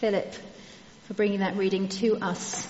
[0.00, 0.32] Philip
[1.08, 2.68] for bringing that reading to us.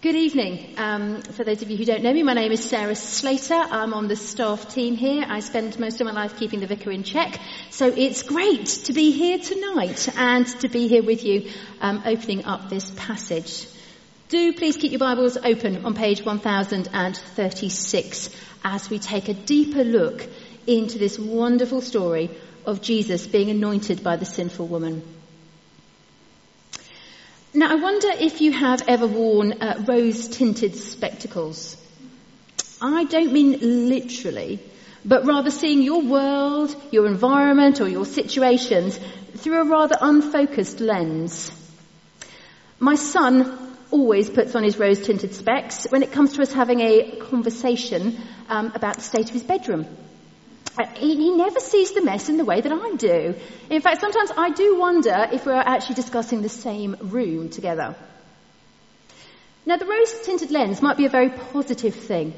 [0.00, 0.76] Good evening.
[0.78, 3.52] Um, for those of you who don't know me, my name is Sarah Slater.
[3.52, 5.26] I'm on the staff team here.
[5.28, 7.38] I spend most of my life keeping the vicar in check.
[7.68, 11.50] So it's great to be here tonight and to be here with you
[11.82, 13.68] um, opening up this passage.
[14.30, 18.30] Do please keep your Bibles open on page 1036
[18.64, 20.26] as we take a deeper look
[20.66, 22.30] into this wonderful story
[22.64, 25.15] of Jesus being anointed by the sinful woman.
[27.54, 31.76] Now, I wonder if you have ever worn uh, rose tinted spectacles.
[32.82, 34.60] I don't mean literally,
[35.04, 39.00] but rather seeing your world, your environment, or your situations
[39.36, 41.50] through a rather unfocused lens.
[42.78, 46.80] My son always puts on his rose tinted specs when it comes to us having
[46.80, 48.18] a conversation
[48.48, 49.86] um, about the state of his bedroom.
[50.78, 53.34] Uh, he, he never sees the mess in the way that I do.
[53.70, 57.94] In fact, sometimes I do wonder if we're actually discussing the same room together.
[59.64, 62.34] Now, the rose tinted lens might be a very positive thing,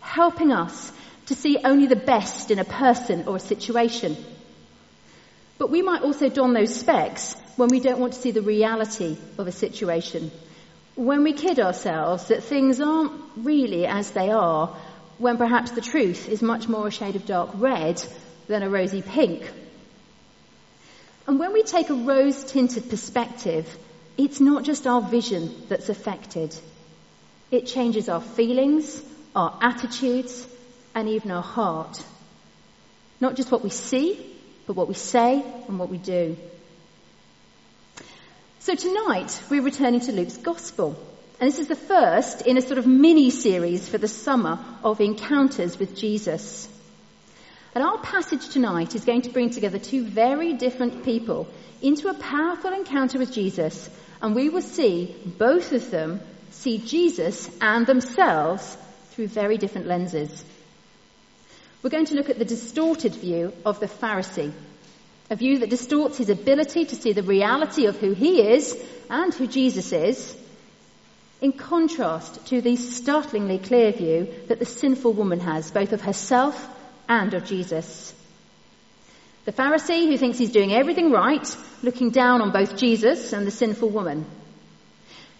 [0.00, 0.92] helping us
[1.26, 4.16] to see only the best in a person or a situation.
[5.58, 9.16] But we might also don those specs when we don't want to see the reality
[9.38, 10.32] of a situation.
[10.96, 14.76] When we kid ourselves that things aren't really as they are,
[15.18, 18.02] when perhaps the truth is much more a shade of dark red
[18.48, 19.50] than a rosy pink.
[21.26, 23.68] And when we take a rose tinted perspective,
[24.18, 26.54] it's not just our vision that's affected.
[27.50, 29.02] It changes our feelings,
[29.34, 30.46] our attitudes,
[30.94, 32.02] and even our heart.
[33.20, 34.18] Not just what we see,
[34.66, 36.36] but what we say and what we do.
[38.60, 40.96] So tonight, we're returning to Luke's Gospel.
[41.42, 45.00] And this is the first in a sort of mini series for the summer of
[45.00, 46.68] encounters with Jesus.
[47.74, 51.48] And our passage tonight is going to bring together two very different people
[51.82, 53.90] into a powerful encounter with Jesus.
[54.22, 56.20] And we will see both of them
[56.52, 58.78] see Jesus and themselves
[59.10, 60.44] through very different lenses.
[61.82, 64.52] We're going to look at the distorted view of the Pharisee,
[65.28, 69.34] a view that distorts his ability to see the reality of who he is and
[69.34, 70.36] who Jesus is,
[71.42, 76.68] in contrast to the startlingly clear view that the sinful woman has, both of herself
[77.08, 78.14] and of Jesus.
[79.44, 83.50] The Pharisee who thinks he's doing everything right, looking down on both Jesus and the
[83.50, 84.24] sinful woman.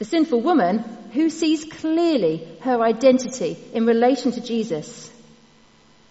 [0.00, 0.80] The sinful woman
[1.12, 5.08] who sees clearly her identity in relation to Jesus.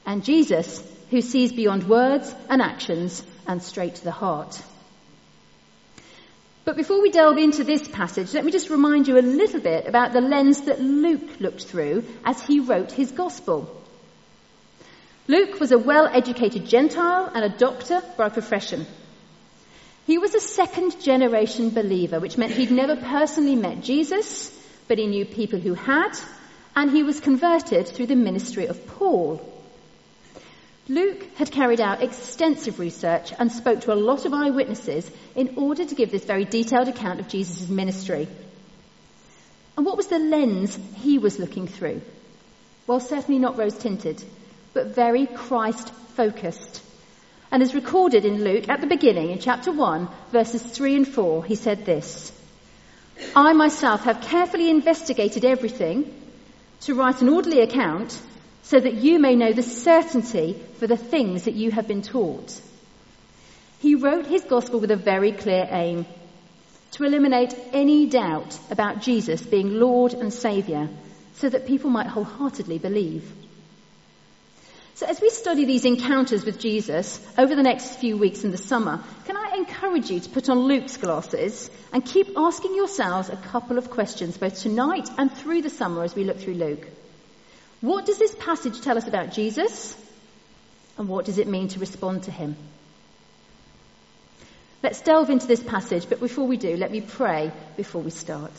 [0.06, 4.62] And Jesus who sees beyond words and actions and straight to the heart.
[6.64, 9.88] But before we delve into this passage, let me just remind you a little bit
[9.88, 13.82] about the lens that Luke looked through as he wrote his gospel.
[15.28, 18.86] Luke was a well-educated Gentile and a doctor by profession.
[20.06, 24.52] He was a second generation believer, which meant he'd never personally met Jesus,
[24.88, 26.12] but he knew people who had,
[26.76, 29.42] and he was converted through the ministry of Paul.
[30.90, 35.86] Luke had carried out extensive research and spoke to a lot of eyewitnesses in order
[35.86, 38.28] to give this very detailed account of Jesus' ministry.
[39.78, 42.02] And what was the lens he was looking through?
[42.88, 44.24] Well, certainly not rose tinted,
[44.74, 46.82] but very Christ focused.
[47.52, 51.46] And as recorded in Luke at the beginning in chapter 1, verses 3 and 4,
[51.46, 52.32] he said this
[53.36, 56.12] I myself have carefully investigated everything
[56.82, 58.20] to write an orderly account
[58.72, 62.58] so that you may know the certainty for the things that you have been taught.
[63.80, 66.06] He wrote his gospel with a very clear aim
[66.92, 70.88] to eliminate any doubt about Jesus being Lord and Saviour
[71.34, 73.30] so that people might wholeheartedly believe.
[74.94, 78.58] So as we study these encounters with Jesus over the next few weeks in the
[78.58, 83.36] summer, can I encourage you to put on Luke's glasses and keep asking yourselves a
[83.36, 86.88] couple of questions both tonight and through the summer as we look through Luke.
[87.82, 89.96] What does this passage tell us about Jesus?
[90.98, 92.56] And what does it mean to respond to him?
[94.84, 98.52] Let's delve into this passage, but before we do, let me pray before we start.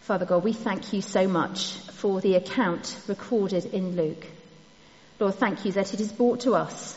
[0.00, 4.24] Father God, we thank you so much for the account recorded in Luke.
[5.18, 6.96] Lord, thank you that it is brought to us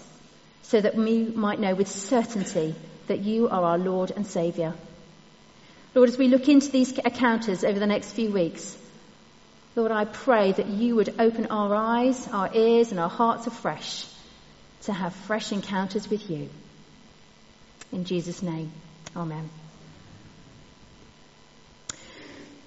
[0.64, 2.75] so that we might know with certainty
[3.08, 4.75] that you are our Lord and Saviour.
[5.96, 8.78] Lord, as we look into these encounters over the next few weeks,
[9.75, 14.06] Lord, I pray that you would open our eyes, our ears, and our hearts afresh
[14.83, 16.50] to have fresh encounters with you.
[17.92, 18.71] In Jesus' name,
[19.16, 19.50] Amen.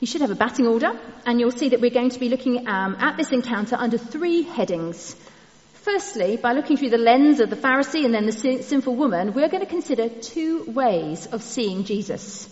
[0.00, 2.66] You should have a batting order, and you'll see that we're going to be looking
[2.66, 5.14] um, at this encounter under three headings.
[5.74, 8.32] Firstly, by looking through the lens of the Pharisee and then the
[8.62, 12.48] sinful woman, we're going to consider two ways of seeing Jesus.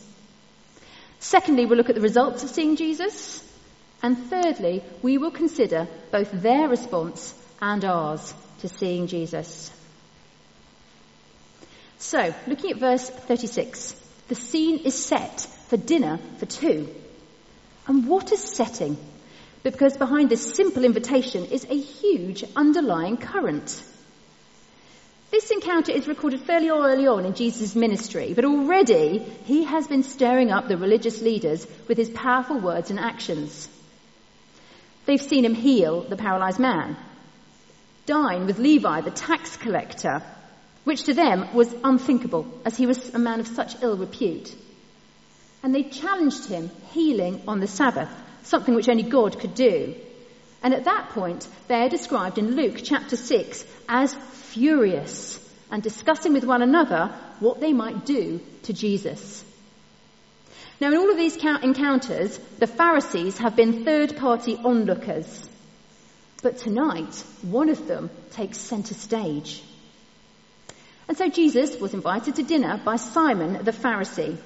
[1.18, 3.44] Secondly, we'll look at the results of seeing Jesus.
[4.02, 9.70] And thirdly, we will consider both their response and ours to seeing Jesus.
[11.98, 13.94] So, looking at verse 36,
[14.28, 16.88] the scene is set for dinner for two.
[17.86, 18.96] And what a setting!
[19.62, 23.84] Because behind this simple invitation is a huge underlying current.
[25.30, 30.02] This encounter is recorded fairly early on in Jesus' ministry, but already he has been
[30.02, 33.68] stirring up the religious leaders with his powerful words and actions.
[35.06, 36.96] They've seen him heal the paralyzed man,
[38.06, 40.22] dine with Levi, the tax collector,
[40.84, 44.54] which to them was unthinkable as he was a man of such ill repute.
[45.62, 48.10] And they challenged him healing on the Sabbath,
[48.44, 49.94] something which only God could do.
[50.62, 55.38] And at that point, they are described in Luke chapter 6 as furious
[55.70, 59.44] and discussing with one another what they might do to Jesus.
[60.80, 65.46] Now, in all of these encounters, the Pharisees have been third party onlookers.
[66.42, 69.62] But tonight, one of them takes centre stage.
[71.06, 74.38] And so Jesus was invited to dinner by Simon the Pharisee.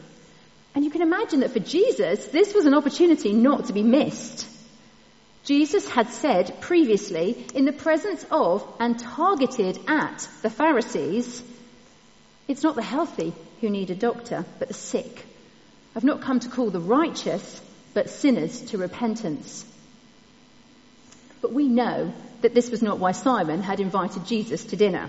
[0.74, 4.48] And you can imagine that for Jesus, this was an opportunity not to be missed.
[5.44, 11.44] Jesus had said previously, in the presence of and targeted at the Pharisees,
[12.48, 15.26] it's not the healthy who need a doctor, but the sick.
[15.96, 17.60] I've not come to call the righteous,
[17.92, 19.64] but sinners to repentance.
[21.40, 25.08] But we know that this was not why Simon had invited Jesus to dinner.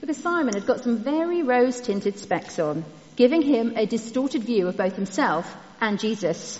[0.00, 4.66] Because Simon had got some very rose tinted specs on, giving him a distorted view
[4.66, 6.58] of both himself and Jesus.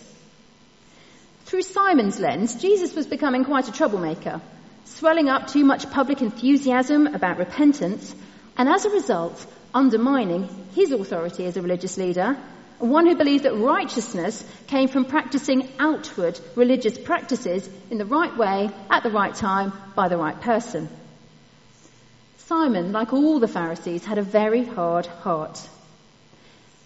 [1.46, 4.40] Through Simon's lens, Jesus was becoming quite a troublemaker,
[4.84, 8.14] swelling up too much public enthusiasm about repentance,
[8.56, 9.44] and as a result,
[9.74, 12.36] undermining his authority as a religious leader,
[12.86, 18.70] one who believed that righteousness came from practicing outward religious practices in the right way,
[18.90, 20.88] at the right time, by the right person.
[22.38, 25.60] Simon, like all the Pharisees, had a very hard heart.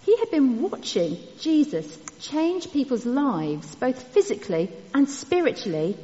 [0.04, 5.96] He had been watching Jesus change people's lives, both physically and spiritually,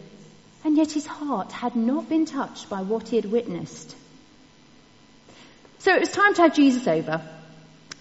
[0.65, 3.95] and yet his heart had not been touched by what he had witnessed.
[5.81, 7.21] So it was time to have Jesus over,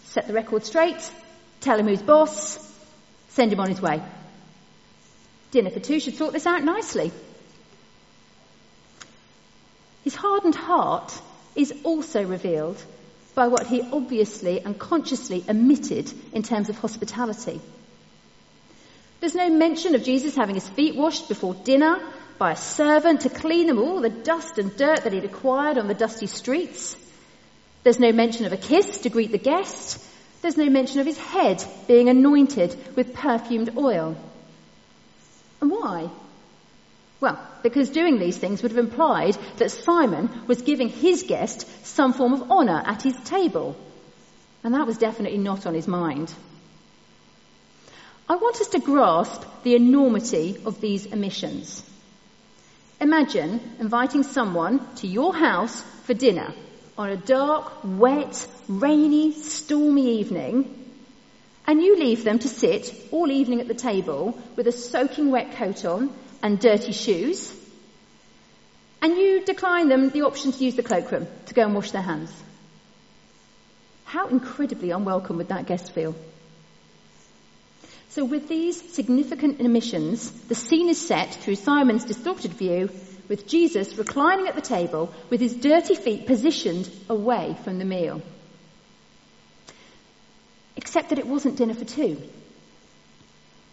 [0.05, 1.11] set the record straight,
[1.61, 2.59] tell him who's boss,
[3.29, 4.01] send him on his way.
[5.51, 7.11] Dinner for two should sort this out nicely.
[10.03, 11.13] His hardened heart
[11.55, 12.81] is also revealed
[13.35, 17.61] by what he obviously and consciously omitted in terms of hospitality.
[19.19, 22.01] There's no mention of Jesus having his feet washed before dinner
[22.39, 25.87] by a servant to clean them all the dust and dirt that he'd acquired on
[25.87, 26.95] the dusty streets.
[27.83, 30.03] There's no mention of a kiss to greet the guest.
[30.41, 34.15] There's no mention of his head being anointed with perfumed oil.
[35.61, 36.09] And why?
[37.19, 42.13] Well, because doing these things would have implied that Simon was giving his guest some
[42.13, 43.75] form of honour at his table.
[44.63, 46.33] And that was definitely not on his mind.
[48.27, 51.83] I want us to grasp the enormity of these omissions.
[52.99, 56.53] Imagine inviting someone to your house for dinner
[57.01, 60.93] on a dark, wet, rainy, stormy evening,
[61.65, 65.55] and you leave them to sit all evening at the table with a soaking wet
[65.55, 67.51] coat on and dirty shoes,
[69.01, 72.03] and you decline them the option to use the cloakroom to go and wash their
[72.03, 72.31] hands.
[74.05, 76.13] How incredibly unwelcome would that guest feel?
[78.09, 82.91] So with these significant omissions, the scene is set through Simon's distorted view
[83.31, 88.21] with Jesus reclining at the table with his dirty feet positioned away from the meal.
[90.75, 92.21] Except that it wasn't dinner for two.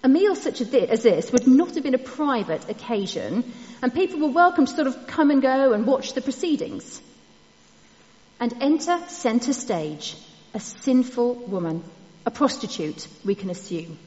[0.04, 4.28] A meal such as this would not have been a private occasion, and people were
[4.32, 7.02] welcome to sort of come and go and watch the proceedings.
[8.38, 10.16] And enter centre stage
[10.54, 11.82] a sinful woman,
[12.24, 13.98] a prostitute, we can assume.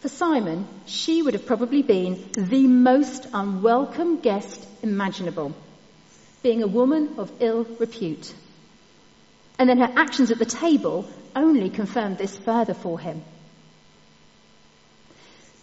[0.00, 5.54] For Simon, she would have probably been the most unwelcome guest imaginable,
[6.42, 8.32] being a woman of ill repute.
[9.58, 13.22] And then her actions at the table only confirmed this further for him.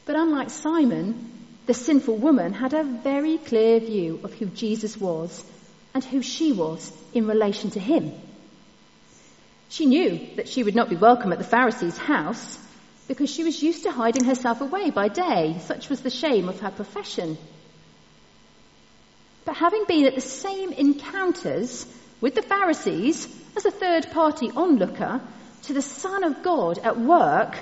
[0.05, 1.31] But unlike Simon,
[1.65, 5.43] the sinful woman had a very clear view of who Jesus was
[5.95, 8.13] and who she was in relation to him.
[9.69, 12.59] She knew that she would not be welcome at the Pharisee's house
[13.07, 15.57] because she was used to hiding herself away by day.
[15.61, 17.37] Such was the shame of her profession.
[19.45, 21.85] but having been at the same encounters
[22.19, 25.21] with the Pharisees as a third party onlooker
[25.63, 27.57] to the Son of God at work,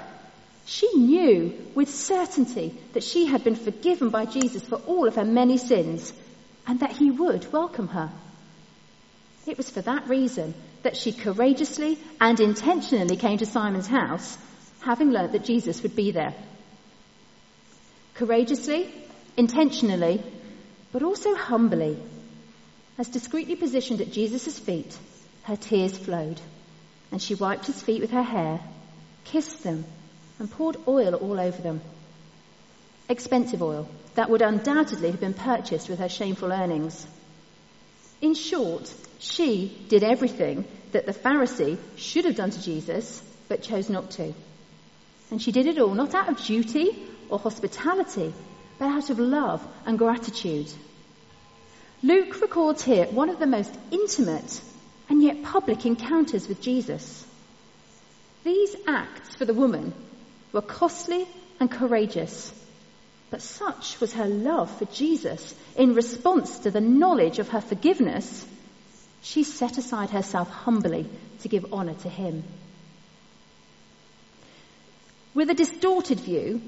[0.65, 5.25] she knew with certainty that she had been forgiven by Jesus for all of her
[5.25, 6.11] many sins
[6.65, 8.09] and that he would welcome her.
[9.45, 14.37] It was for that reason that she courageously and intentionally came to Simon's house,
[14.85, 16.33] having learnt that Jesus would be there.
[18.13, 18.87] Courageously,
[19.35, 20.21] intentionally,
[20.91, 21.97] but also humbly.
[22.97, 24.95] As discreetly positioned at Jesus' feet,
[25.43, 26.39] her tears flowed,
[27.11, 28.61] and she wiped his feet with her hair,
[29.25, 29.83] kissed them,
[30.37, 31.81] and poured oil all over them.
[33.09, 37.05] Expensive oil that would undoubtedly have been purchased with her shameful earnings.
[38.21, 43.89] In short, she did everything that the Pharisee should have done to Jesus, but chose
[43.89, 44.33] not to.
[45.31, 48.33] And she did it all not out of duty or hospitality,
[48.77, 50.71] but out of love and gratitude.
[52.03, 54.61] Luke records here one of the most intimate
[55.09, 57.25] and yet public encounters with Jesus.
[58.43, 59.93] These acts for the woman
[60.51, 61.27] were costly
[61.59, 62.53] and courageous,
[63.31, 68.45] but such was her love for Jesus in response to the knowledge of her forgiveness,
[69.21, 71.09] she set aside herself humbly
[71.41, 72.43] to give honour to him.
[75.35, 76.61] With a distorted view,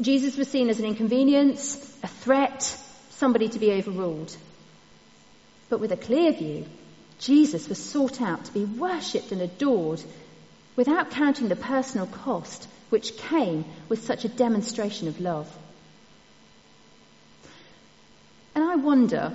[0.00, 2.62] Jesus was seen as an inconvenience, a threat,
[3.10, 4.34] somebody to be overruled.
[5.68, 6.66] But with a clear view,
[7.18, 10.00] Jesus was sought out to be worshipped and adored
[10.76, 15.52] without counting the personal cost which came with such a demonstration of love.
[18.54, 19.32] And I wonder,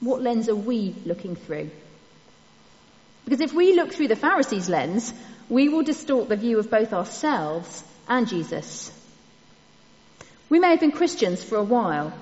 [0.00, 1.70] what lens are we looking through?
[3.26, 5.12] Because if we look through the Pharisees' lens,
[5.48, 8.90] we will distort the view of both ourselves and Jesus.
[10.48, 12.12] We may have been Christians for a while,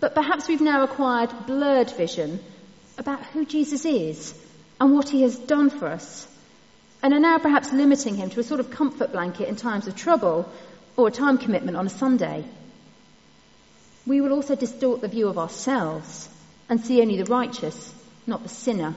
[0.00, 2.40] but perhaps we've now acquired blurred vision
[2.98, 4.34] about who Jesus is
[4.80, 6.26] and what he has done for us,
[7.02, 9.96] and are now perhaps limiting him to a sort of comfort blanket in times of
[9.96, 10.50] trouble
[10.96, 12.44] or a time commitment on a Sunday.
[14.06, 16.28] We will also distort the view of ourselves
[16.68, 17.92] and see only the righteous,
[18.26, 18.94] not the sinner,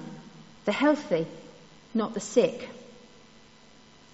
[0.65, 1.27] the healthy,
[1.93, 2.69] not the sick.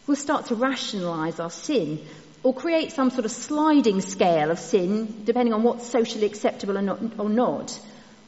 [0.07, 2.05] We'll start to rationalise our sin
[2.41, 6.81] or create some sort of sliding scale of sin, depending on what's socially acceptable or
[6.81, 7.77] not, or not,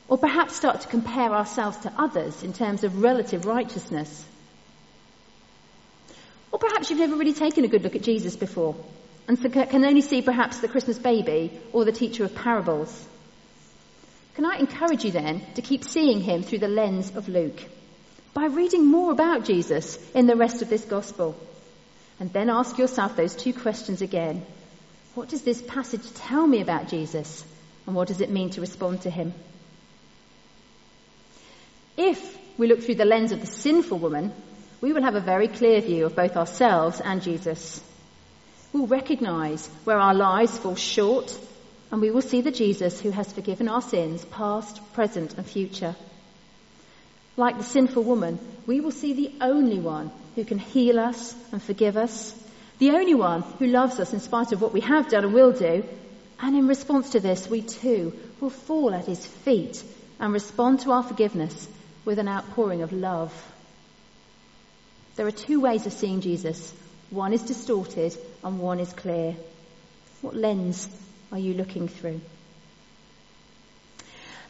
[0.09, 4.25] or perhaps start to compare ourselves to others in terms of relative righteousness.
[6.51, 8.75] Or perhaps you've never really taken a good look at Jesus before
[9.29, 13.07] and can only see perhaps the Christmas baby or the teacher of parables.
[14.35, 17.61] Can I encourage you then to keep seeing him through the lens of Luke
[18.33, 21.35] by reading more about Jesus in the rest of this gospel?
[22.19, 24.45] And then ask yourself those two questions again.
[25.15, 27.43] What does this passage tell me about Jesus?
[27.87, 29.33] And what does it mean to respond to him?
[31.97, 34.33] If we look through the lens of the sinful woman,
[34.81, 37.81] we will have a very clear view of both ourselves and Jesus.
[38.71, 41.37] We'll recognize where our lives fall short,
[41.91, 45.95] and we will see the Jesus who has forgiven our sins, past, present, and future.
[47.35, 51.61] Like the sinful woman, we will see the only one who can heal us and
[51.61, 52.33] forgive us,
[52.77, 55.51] the only one who loves us in spite of what we have done and will
[55.51, 55.83] do.
[56.39, 59.83] And in response to this, we too will fall at his feet
[60.17, 61.67] and respond to our forgiveness
[62.05, 63.33] with an outpouring of love.
[65.17, 66.73] There are two ways of seeing Jesus.
[67.09, 69.35] One is distorted and one is clear.
[70.21, 70.87] What lens
[71.33, 72.21] are you looking through?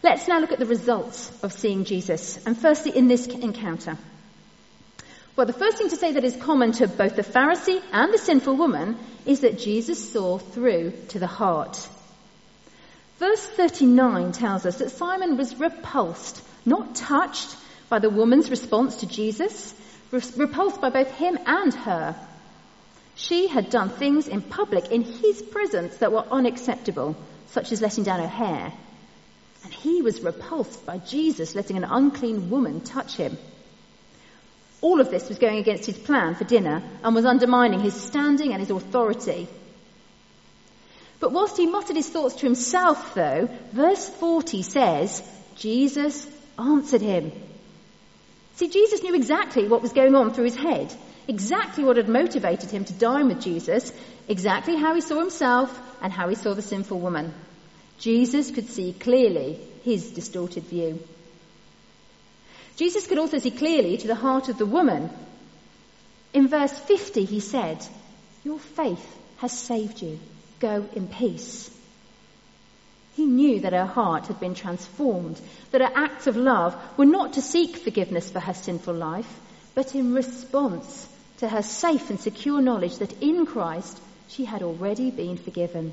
[0.04, 2.46] Let's now look at the results of seeing Jesus.
[2.46, 3.98] And firstly, in this encounter.
[5.40, 8.18] Well, the first thing to say that is common to both the Pharisee and the
[8.18, 11.88] sinful woman is that Jesus saw through to the heart.
[13.20, 17.56] Verse 39 tells us that Simon was repulsed, not touched
[17.88, 19.74] by the woman's response to Jesus,
[20.12, 22.18] repulsed by both him and her.
[23.16, 27.16] She had done things in public in his presence that were unacceptable,
[27.52, 28.74] such as letting down her hair.
[29.64, 33.38] And he was repulsed by Jesus letting an unclean woman touch him.
[34.82, 38.52] All of this was going against his plan for dinner and was undermining his standing
[38.52, 39.48] and his authority.
[41.20, 45.22] But whilst he muttered his thoughts to himself, though, verse 40 says,
[45.56, 46.26] Jesus
[46.58, 47.32] answered him.
[48.56, 50.94] See, Jesus knew exactly what was going on through his head,
[51.28, 53.92] exactly what had motivated him to dine with Jesus,
[54.28, 57.34] exactly how he saw himself and how he saw the sinful woman.
[58.00, 61.00] Jesus could see clearly his distorted view.
[62.80, 65.10] Jesus could also see clearly to the heart of the woman.
[66.34, 67.86] In verse 50, he said,
[68.46, 69.06] Your faith
[69.40, 70.18] has saved you.
[70.62, 71.70] Go in peace.
[73.18, 77.34] He knew that her heart had been transformed, that her acts of love were not
[77.34, 79.40] to seek forgiveness for her sinful life,
[79.76, 81.06] but in response
[81.40, 85.92] to her safe and secure knowledge that in Christ she had already been forgiven.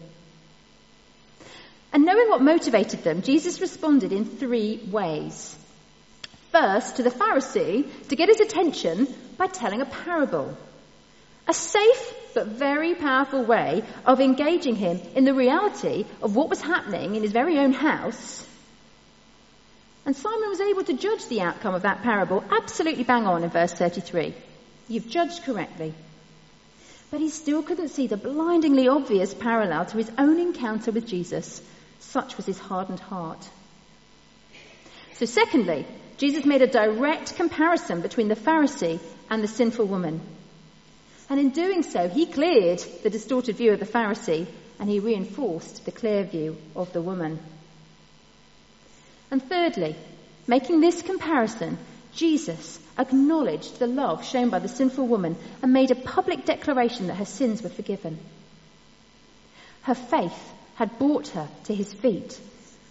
[1.93, 5.57] And knowing what motivated them, Jesus responded in three ways.
[6.59, 10.57] First, to the Pharisee, to get his attention by telling a parable.
[11.47, 16.63] A safe but very powerful way of engaging him in the reality of what was
[16.63, 18.49] happening in his very own house.
[20.07, 23.51] And Simon was able to judge the outcome of that parable absolutely bang on in
[23.51, 24.35] verse 33.
[24.89, 25.93] You've judged correctly.
[27.11, 31.61] But he still couldn't see the blindingly obvious parallel to his own encounter with Jesus.
[32.01, 33.47] Such was his hardened heart.
[35.19, 35.85] So secondly,
[36.19, 40.21] Jesus made a direct comparison between the Pharisee and the sinful woman.
[41.29, 44.47] And in doing so, he cleared the distorted view of the Pharisee
[44.79, 47.39] and he reinforced the clear view of the woman.
[49.31, 49.97] And thirdly,
[50.47, 51.79] making this comparison,
[52.15, 57.17] Jesus acknowledged the love shown by the sinful woman and made a public declaration that
[57.17, 58.19] her sins were forgiven.
[59.83, 62.41] Her faith had brought her to his feet.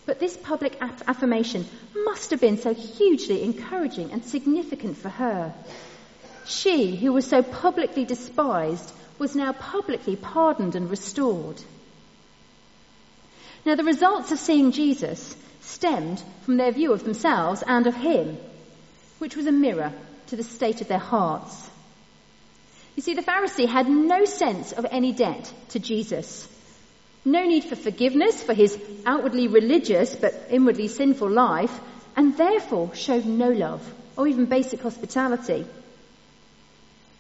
[0.06, 5.54] But this public aff- affirmation must have been so hugely encouraging and significant for her.
[6.46, 11.62] She, who was so publicly despised, was now publicly pardoned and restored.
[13.66, 18.38] Now, the results of seeing Jesus stemmed from their view of themselves and of him,
[19.18, 19.92] which was a mirror
[20.28, 21.70] to the state of their hearts.
[22.96, 26.48] You see, the Pharisee had no sense of any debt to Jesus.
[27.26, 31.80] No need for forgiveness for his outwardly religious but inwardly sinful life,
[32.16, 33.82] and therefore showed no love
[34.16, 35.66] or even basic hospitality.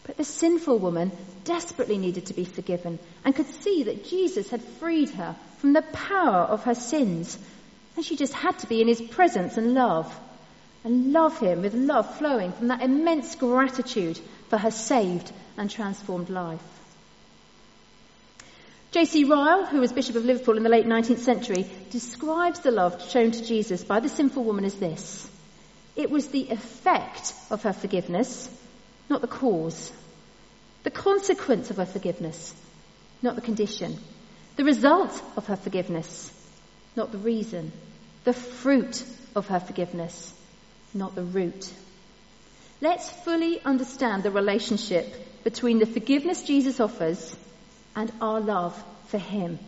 [0.05, 1.11] But the sinful woman
[1.43, 5.81] desperately needed to be forgiven and could see that Jesus had freed her from the
[5.81, 7.37] power of her sins.
[7.95, 10.13] And she just had to be in his presence and love.
[10.83, 14.19] And love him with love flowing from that immense gratitude
[14.49, 16.61] for her saved and transformed life.
[18.95, 19.25] J.C.
[19.25, 23.31] Ryle, who was Bishop of Liverpool in the late 19th century, describes the love shown
[23.31, 25.29] to Jesus by the sinful woman as this.
[25.97, 28.49] It was the effect of her forgiveness
[29.09, 29.91] not the cause.
[30.83, 32.53] The consequence of her forgiveness,
[33.21, 33.97] not the condition.
[34.55, 36.31] The result of her forgiveness,
[36.95, 37.73] not the reason.
[38.23, 39.03] The fruit
[39.35, 40.33] of her forgiveness,
[40.93, 41.69] not the root.
[42.79, 47.35] Let's fully understand the relationship between the forgiveness Jesus offers
[47.95, 49.59] and our love for Him.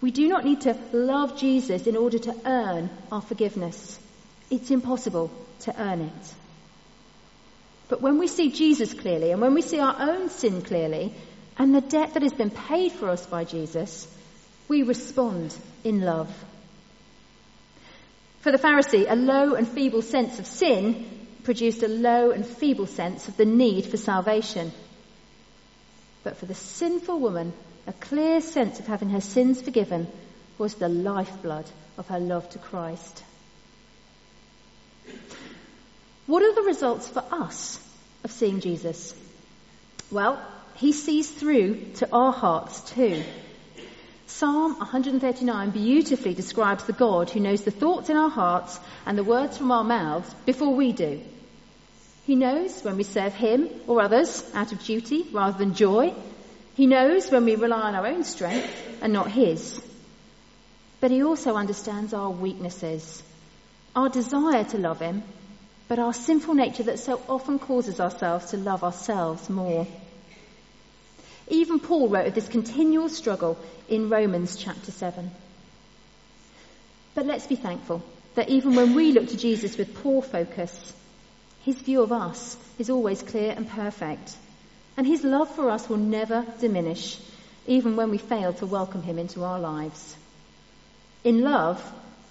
[0.00, 3.98] We do not need to love Jesus in order to earn our forgiveness.
[4.50, 5.30] It's impossible
[5.60, 6.34] to earn it.
[7.88, 11.12] But when we see Jesus clearly and when we see our own sin clearly
[11.58, 14.06] and the debt that has been paid for us by Jesus,
[14.68, 15.54] we respond
[15.84, 16.32] in love.
[18.40, 21.04] For the Pharisee, a low and feeble sense of sin
[21.42, 24.72] produced a low and feeble sense of the need for salvation.
[26.22, 27.52] But for the sinful woman,
[27.86, 30.06] a clear sense of having her sins forgiven
[30.58, 31.64] was the lifeblood
[31.96, 33.22] of her love to Christ.
[36.26, 37.80] What are the results for us
[38.22, 39.14] of seeing Jesus?
[40.10, 40.40] Well,
[40.74, 43.22] he sees through to our hearts too.
[44.26, 49.24] Psalm 139 beautifully describes the God who knows the thoughts in our hearts and the
[49.24, 51.20] words from our mouths before we do.
[52.30, 56.14] He knows when we serve him or others out of duty rather than joy.
[56.76, 58.70] He knows when we rely on our own strength
[59.02, 59.82] and not his.
[61.00, 63.20] But he also understands our weaknesses,
[63.96, 65.24] our desire to love him
[65.88, 69.88] but our sinful nature that so often causes ourselves to love ourselves more.
[71.48, 75.32] Even Paul wrote of this continual struggle in Romans chapter 7.
[77.16, 78.04] But let's be thankful
[78.36, 80.92] that even when we look to Jesus with poor focus,
[81.60, 84.36] his view of us is always clear and perfect.
[84.96, 87.18] And his love for us will never diminish,
[87.66, 90.16] even when we fail to welcome him into our lives.
[91.24, 91.82] In love,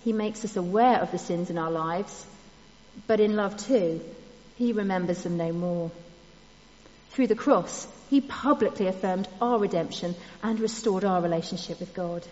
[0.04, 2.26] he makes us aware of the sins in our lives
[3.08, 4.02] but in love too,
[4.58, 5.92] he remembers them no more.
[7.12, 12.26] Through the cross, he publicly affirmed our redemption and restored our relationship with God.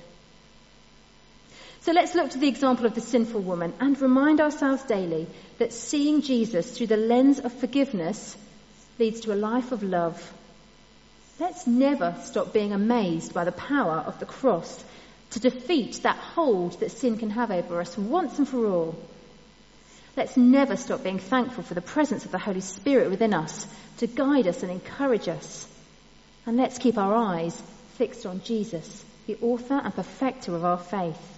[1.88, 5.26] So let's look to the example of the sinful woman and remind ourselves daily
[5.58, 8.36] that seeing Jesus through the lens of forgiveness
[9.00, 10.34] leads to a life of love.
[11.40, 14.84] Let's never stop being amazed by the power of the cross
[15.30, 19.02] to defeat that hold that sin can have over us once and for all.
[20.18, 23.66] Let's never stop being thankful for the presence of the Holy Spirit within us
[24.00, 25.66] to guide us and encourage us.
[26.46, 27.58] And let's keep our eyes
[27.94, 31.37] fixed on Jesus the author and perfecter of our faith.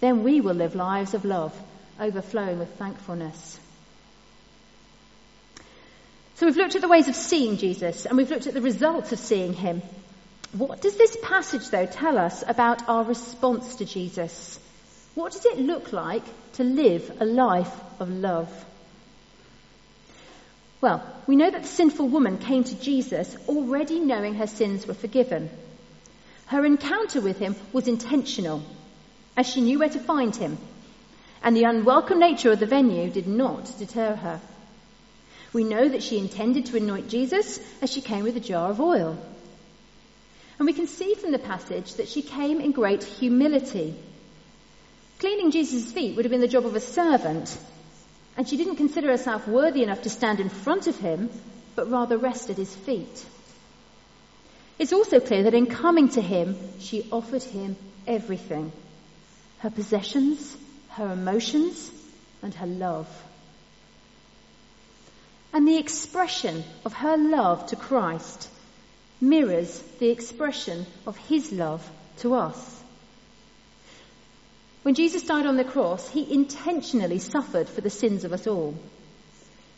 [0.00, 1.54] Then we will live lives of love,
[2.00, 3.58] overflowing with thankfulness.
[6.36, 9.10] So we've looked at the ways of seeing Jesus and we've looked at the results
[9.10, 9.82] of seeing him.
[10.52, 14.58] What does this passage, though, tell us about our response to Jesus?
[15.14, 16.22] What does it look like
[16.54, 18.48] to live a life of love?
[20.80, 24.94] Well, we know that the sinful woman came to Jesus already knowing her sins were
[24.94, 25.50] forgiven.
[26.46, 28.62] Her encounter with him was intentional,
[29.38, 30.58] as she knew where to find him,
[31.44, 34.40] and the unwelcome nature of the venue did not deter her.
[35.52, 38.80] We know that she intended to anoint Jesus as she came with a jar of
[38.80, 39.16] oil.
[40.58, 43.94] And we can see from the passage that she came in great humility.
[45.20, 47.56] Cleaning Jesus' feet would have been the job of a servant,
[48.36, 51.30] and she didn't consider herself worthy enough to stand in front of him,
[51.76, 53.24] but rather rest at his feet.
[54.80, 58.72] It's also clear that in coming to him, she offered him everything
[59.60, 60.56] her possessions,
[60.90, 61.90] her emotions,
[62.42, 63.08] and her love.
[65.52, 68.48] And the expression of her love to Christ
[69.20, 72.82] mirrors the expression of his love to us.
[74.82, 78.74] When Jesus died on the cross, he intentionally suffered for the sins of us all.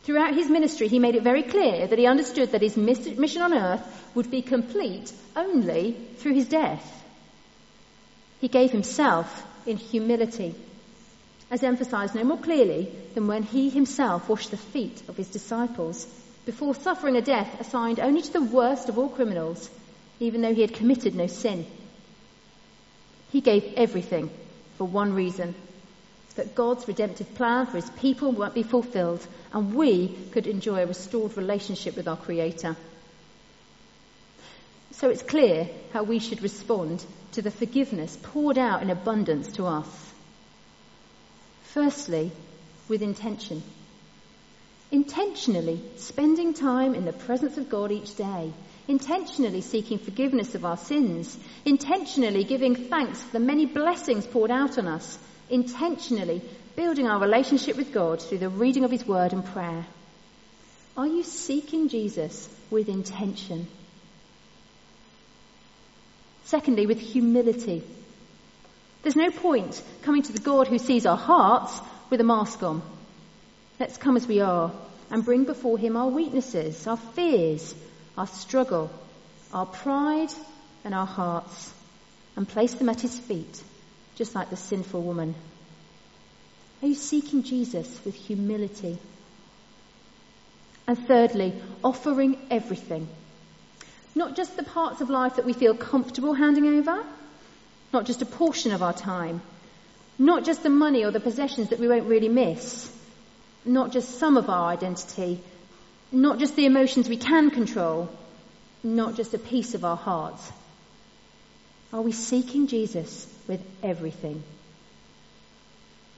[0.03, 3.53] Throughout his ministry, he made it very clear that he understood that his mission on
[3.53, 3.81] earth
[4.15, 7.03] would be complete only through his death.
[8.39, 10.55] He gave himself in humility
[11.51, 16.07] as emphasized no more clearly than when he himself washed the feet of his disciples
[16.45, 19.69] before suffering a death assigned only to the worst of all criminals,
[20.19, 21.65] even though he had committed no sin.
[23.31, 24.29] He gave everything
[24.77, 25.53] for one reason
[26.35, 30.87] that God's redemptive plan for his people might be fulfilled and we could enjoy a
[30.87, 32.77] restored relationship with our Creator.
[34.91, 39.65] So it's clear how we should respond to the forgiveness poured out in abundance to
[39.65, 39.87] us.
[41.73, 42.31] Firstly,
[42.89, 43.63] with intention.
[44.91, 48.51] Intentionally spending time in the presence of God each day.
[48.89, 51.37] Intentionally seeking forgiveness of our sins.
[51.63, 55.17] Intentionally giving thanks for the many blessings poured out on us.
[55.49, 56.41] Intentionally
[56.75, 59.85] building our relationship with God through the reading of His Word and prayer.
[60.97, 63.67] Are you seeking Jesus with intention?
[66.45, 67.83] Secondly, with humility.
[69.03, 72.81] There's no point coming to the God who sees our hearts with a mask on.
[73.79, 74.71] Let's come as we are
[75.09, 77.73] and bring before him our weaknesses, our fears,
[78.17, 78.91] our struggle,
[79.53, 80.31] our pride
[80.83, 81.73] and our hearts
[82.35, 83.61] and place them at his feet,
[84.15, 85.35] just like the sinful woman.
[86.81, 88.97] Are you seeking Jesus with humility?
[90.87, 93.07] And thirdly, offering everything.
[94.13, 97.03] Not just the parts of life that we feel comfortable handing over,
[97.93, 99.41] not just a portion of our time,
[100.19, 102.91] not just the money or the possessions that we won't really miss,
[103.65, 105.39] not just some of our identity,
[106.11, 108.09] not just the emotions we can control,
[108.83, 110.51] not just a piece of our hearts.
[111.93, 114.43] Are we seeking Jesus with everything?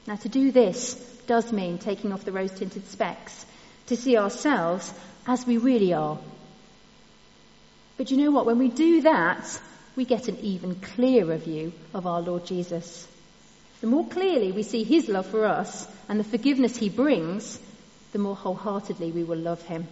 [0.07, 0.95] Now to do this
[1.27, 3.45] does mean taking off the rose tinted specs
[3.87, 4.93] to see ourselves
[5.25, 6.17] as we really are.
[7.97, 8.45] But you know what?
[8.45, 9.59] When we do that,
[9.95, 13.07] we get an even clearer view of our Lord Jesus.
[13.81, 17.59] The more clearly we see his love for us and the forgiveness he brings,
[18.11, 19.87] the more wholeheartedly we will love him.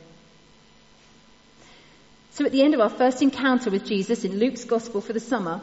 [2.31, 5.19] So at the end of our first encounter with Jesus in Luke's Gospel for the
[5.19, 5.61] summer,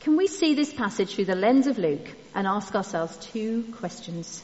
[0.00, 4.42] can we see this passage through the lens of Luke and ask ourselves two questions?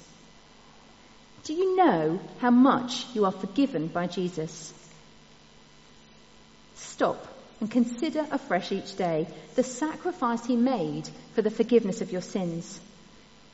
[1.44, 4.72] Do you know how much you are forgiven by Jesus?
[6.76, 7.26] Stop
[7.60, 12.80] and consider afresh each day the sacrifice he made for the forgiveness of your sins.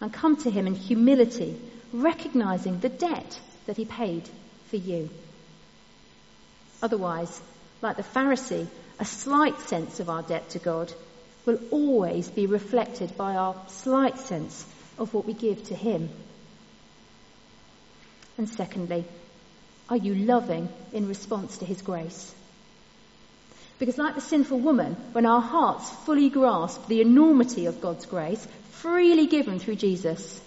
[0.00, 1.60] And come to him in humility,
[1.92, 4.28] recognizing the debt that he paid
[4.68, 5.08] for you.
[6.82, 7.40] Otherwise,
[7.80, 8.66] like the Pharisee,
[8.98, 10.92] a slight sense of our debt to God
[11.46, 14.64] will always be reflected by our slight sense
[14.98, 16.08] of what we give to him.
[18.38, 19.04] And secondly,
[19.88, 22.34] are you loving in response to his grace?
[23.82, 28.46] Because like the sinful woman, when our hearts fully grasp the enormity of God's grace,
[28.70, 30.40] freely given through Jesus,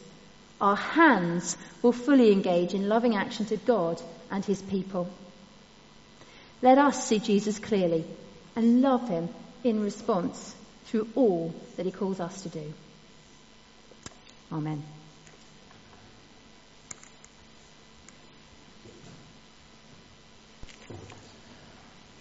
[0.61, 5.09] our hands will fully engage in loving action to God and his people.
[6.61, 8.05] Let us see Jesus clearly
[8.55, 9.27] and love him
[9.65, 12.73] in response through all that he calls us to do.
[14.49, 14.81] Amen.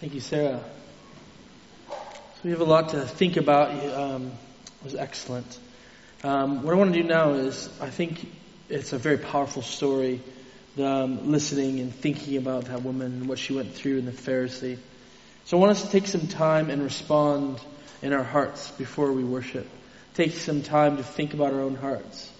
[0.00, 0.60] Thank you, Sarah.
[2.44, 3.70] We have a lot to think about.
[3.70, 5.58] Um, it was excellent.
[6.22, 8.30] Um, what I want to do now is, I think
[8.68, 10.20] it's a very powerful story.
[10.78, 14.76] Um, listening and thinking about that woman and what she went through in the Pharisee.
[15.46, 17.60] So I want us to take some time and respond
[18.02, 19.66] in our hearts before we worship.
[20.12, 22.30] Take some time to think about our own hearts.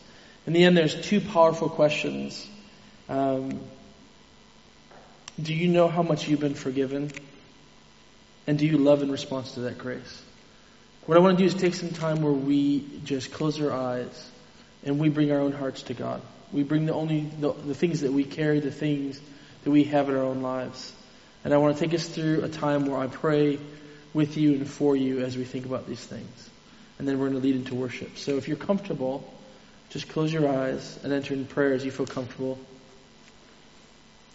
[0.47, 2.47] In the end, there's two powerful questions.
[3.09, 3.59] Um,
[5.40, 7.11] do you know how much you've been forgiven?
[8.46, 10.22] And do you love in response to that grace?
[11.07, 14.30] What I want to do is take some time where we just close our eyes
[14.85, 16.20] and we bring our own hearts to God.
[16.52, 19.20] We bring the only the, the things that we carry, the things
[19.64, 20.92] that we have in our own lives.
[21.42, 23.59] And I want to take us through a time where I pray
[24.14, 26.50] with you and for you as we think about these things.
[26.98, 28.16] And then we're going to lead into worship.
[28.16, 29.30] So if you're comfortable,
[29.90, 32.59] just close your eyes and enter in prayer as you feel comfortable.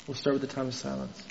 [0.08, 1.24] We'll start with the time of silence.